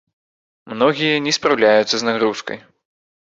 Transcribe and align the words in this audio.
Многія 0.73 1.19
не 1.27 1.33
спраўляюцца 1.37 1.95
з 2.01 2.07
нагрузкай. 2.09 2.57